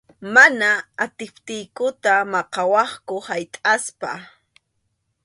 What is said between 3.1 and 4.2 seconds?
haytʼaspa.